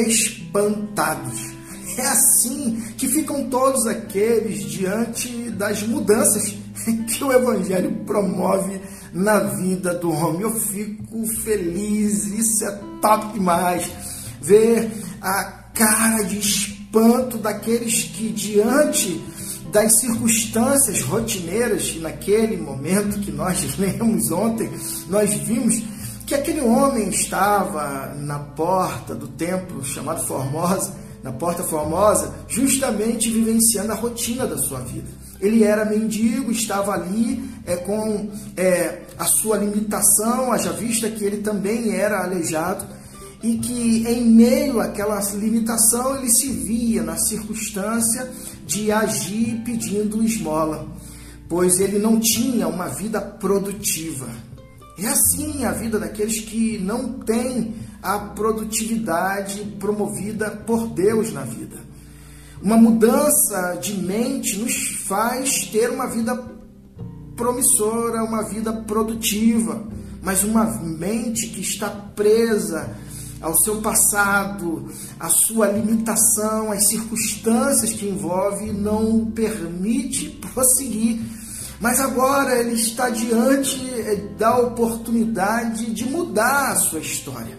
[0.00, 1.54] espantados.
[1.96, 6.54] É assim que ficam todos aqueles diante das mudanças
[7.06, 8.80] que o Evangelho promove
[9.12, 10.42] na vida do homem.
[10.42, 13.90] Eu fico feliz, isso é top demais.
[14.40, 19.22] Ver a cara de espanto daqueles que, diante
[19.72, 24.70] das circunstâncias rotineiras, naquele momento que nós lemos ontem,
[25.08, 25.82] nós vimos
[26.26, 33.92] que aquele homem estava na porta do templo chamado Formosa na Porta Formosa, justamente vivenciando
[33.92, 35.08] a rotina da sua vida.
[35.40, 41.38] Ele era mendigo, estava ali é, com é, a sua limitação, haja vista que ele
[41.38, 42.84] também era aleijado,
[43.42, 48.30] e que em meio àquela limitação ele se via na circunstância
[48.66, 50.86] de agir pedindo esmola,
[51.48, 54.28] pois ele não tinha uma vida produtiva.
[54.98, 61.78] É assim a vida daqueles que não têm a produtividade promovida por Deus na vida.
[62.62, 66.34] Uma mudança de mente nos faz ter uma vida
[67.36, 69.86] promissora, uma vida produtiva,
[70.22, 72.96] mas uma mente que está presa
[73.40, 74.88] ao seu passado,
[75.20, 81.20] à sua limitação, às circunstâncias que envolve, não permite prosseguir.
[81.80, 87.58] Mas agora ele está diante eh, da oportunidade de mudar a sua história.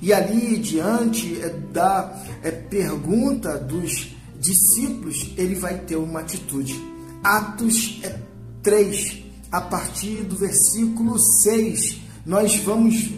[0.00, 6.74] E ali, diante é, da é, pergunta dos discípulos, ele vai ter uma atitude.
[7.22, 8.02] Atos
[8.64, 13.10] 3, é, a partir do versículo 6, nós vamos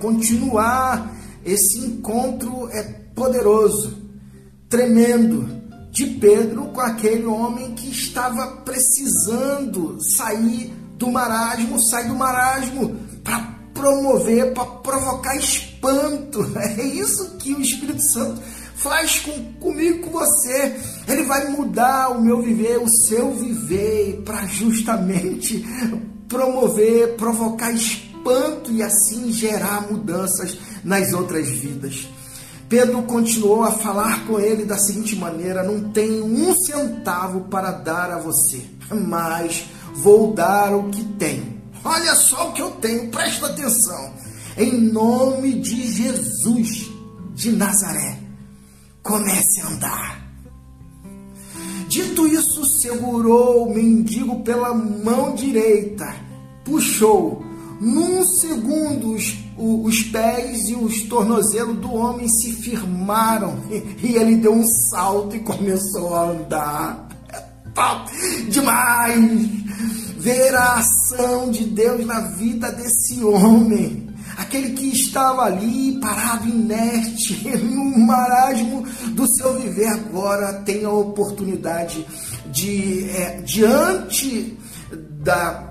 [0.00, 2.82] continuar esse encontro é
[3.14, 3.96] poderoso,
[4.68, 5.57] tremendo,
[5.90, 13.40] de Pedro com aquele homem que estava precisando sair do marasmo, sair do marasmo para
[13.72, 15.78] promover, para provocar espanto.
[16.58, 18.40] É isso que o Espírito Santo
[18.74, 20.76] faz com, comigo, com você.
[21.06, 25.64] Ele vai mudar o meu viver, o seu viver, para justamente
[26.28, 32.08] promover, provocar espanto e assim gerar mudanças nas outras vidas.
[32.68, 38.10] Pedro continuou a falar com ele da seguinte maneira: Não tenho um centavo para dar
[38.10, 39.64] a você, mas
[39.94, 44.12] vou dar o que tenho Olha só o que eu tenho, presta atenção.
[44.56, 46.90] Em nome de Jesus
[47.34, 48.18] de Nazaré,
[49.02, 50.28] comece a andar.
[51.88, 56.14] Dito isso, segurou o mendigo pela mão direita,
[56.64, 57.42] puxou.
[57.80, 64.52] Num segundo, os, os pés e os tornozelos do homem se firmaram e ele deu
[64.52, 67.08] um salto e começou a andar.
[67.74, 68.10] Top
[68.48, 69.68] demais!
[70.18, 74.08] ver a ação de Deus na vida desse homem.
[74.36, 82.06] Aquele que estava ali parado inerte, no marasmo do seu viver, agora tem a oportunidade
[82.52, 84.56] de, é, diante
[85.20, 85.67] da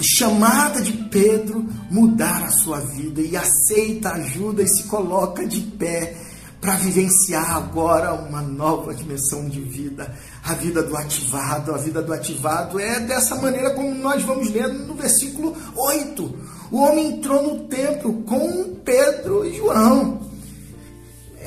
[0.00, 5.60] chamada de Pedro, mudar a sua vida e aceita a ajuda e se coloca de
[5.60, 6.16] pé
[6.62, 10.14] para vivenciar agora uma nova dimensão de vida,
[10.44, 11.74] a vida do ativado.
[11.74, 16.38] A vida do ativado é dessa maneira como nós vamos ler no versículo 8.
[16.70, 20.20] O homem entrou no templo com Pedro e João,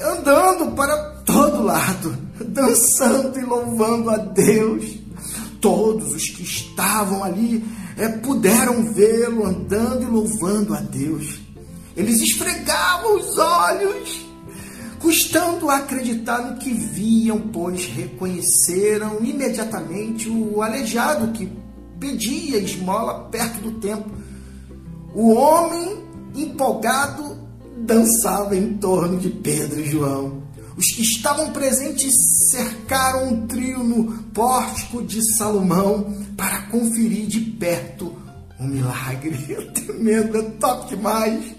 [0.04, 5.00] andando para todo lado, dançando e louvando a Deus.
[5.62, 7.66] Todos os que estavam ali
[7.98, 11.40] é, puderam vê-lo andando e louvando a Deus.
[11.96, 14.26] Eles esfregavam os olhos
[15.00, 21.48] custando acreditar no que viam, pois reconheceram imediatamente o aleijado que
[22.00, 24.12] pedia esmola perto do templo.
[25.14, 26.04] O homem
[26.36, 27.38] empolgado
[27.78, 30.45] dançava em torno de Pedro e João.
[30.78, 32.14] Os que estavam presentes
[32.52, 38.14] cercaram um trio no pórtico de Salomão para conferir de perto
[38.60, 39.38] o milagre.
[39.74, 41.56] Tremendo, é top demais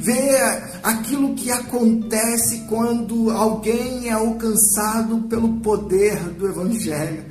[0.00, 7.24] ver aquilo que acontece quando alguém é alcançado pelo poder do Evangelho.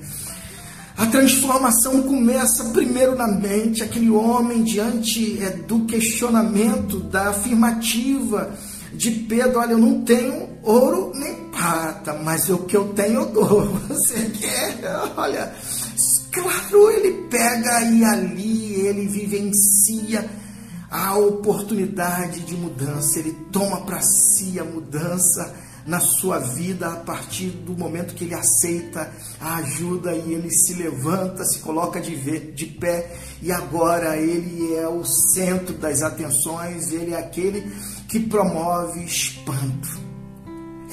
[0.98, 8.54] A transformação começa primeiro na mente, aquele homem diante é, do questionamento, da afirmativa
[8.94, 13.26] de Pedro: olha, eu não tenho ouro nem prata, mas o que eu tenho eu
[13.28, 13.66] dou.
[13.88, 14.80] Você quer?
[15.16, 15.54] Olha,
[16.32, 20.30] claro, ele pega e ali ele vivencia
[20.90, 25.54] a oportunidade de mudança, ele toma para si a mudança
[25.86, 30.74] na sua vida a partir do momento que ele aceita a ajuda e ele se
[30.74, 36.92] levanta, se coloca de, ver, de pé e agora ele é o centro das atenções,
[36.92, 37.72] ele é aquele
[38.08, 40.15] que promove espanto.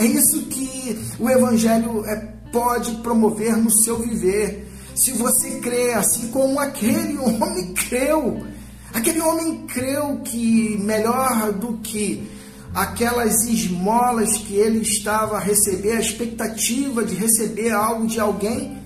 [0.03, 2.17] É isso que o Evangelho é,
[2.51, 4.67] pode promover no seu viver.
[4.97, 8.45] Se você crê, assim como aquele homem creu,
[8.93, 12.29] aquele homem creu que melhor do que
[12.75, 18.77] aquelas esmolas que ele estava a receber, a expectativa de receber algo de alguém,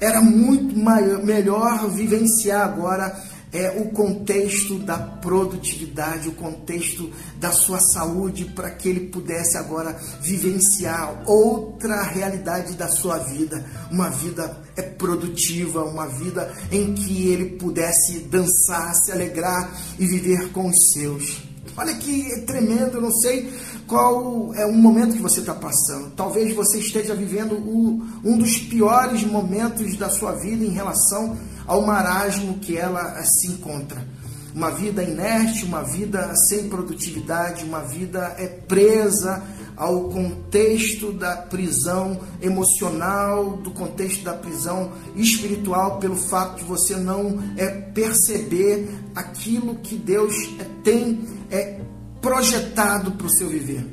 [0.00, 3.14] era muito maior, melhor vivenciar agora
[3.56, 9.98] é, o contexto da produtividade, o contexto da sua saúde, para que ele pudesse agora
[10.20, 17.56] vivenciar outra realidade da sua vida, uma vida é, produtiva, uma vida em que ele
[17.56, 21.42] pudesse dançar, se alegrar e viver com os seus.
[21.76, 23.52] Olha que tremendo, não sei
[23.86, 26.10] qual é o momento que você está passando.
[26.16, 31.36] Talvez você esteja vivendo o, um dos piores momentos da sua vida em relação
[31.66, 34.06] ao marasmo que ela se encontra.
[34.54, 39.42] Uma vida inerte, uma vida sem produtividade, uma vida é presa
[39.76, 47.38] ao contexto da prisão emocional, do contexto da prisão espiritual, pelo fato de você não
[47.58, 51.78] é, perceber aquilo que Deus é, tem é,
[52.26, 53.86] projetado para o seu viver.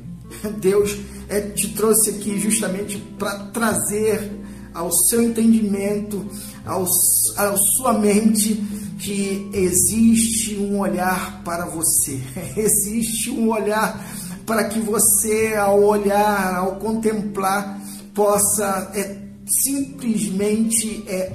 [0.58, 0.98] Deus
[1.28, 4.40] é, te trouxe aqui justamente para trazer
[4.74, 6.28] ao seu entendimento,
[6.66, 8.54] ao, à sua mente,
[8.98, 12.20] que existe um olhar para você,
[12.56, 14.04] existe um olhar
[14.44, 17.80] para que você, ao olhar, ao contemplar,
[18.12, 19.16] possa é,
[19.46, 21.32] simplesmente é,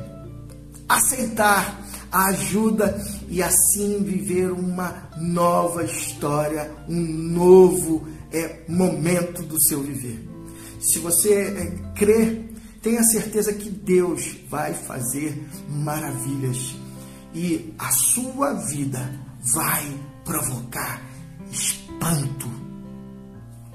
[0.90, 1.80] aceitar
[2.12, 10.28] a ajuda e assim viver uma nova história, um novo é, momento do seu viver.
[10.80, 16.76] Se você é, crer, tenha certeza que Deus vai fazer maravilhas
[17.34, 19.14] e a sua vida
[19.54, 19.86] vai
[20.24, 21.02] provocar
[21.52, 22.50] espanto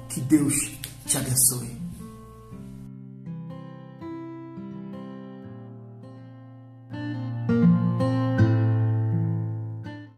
[0.08, 0.54] que Deus
[1.06, 1.83] te abençoe.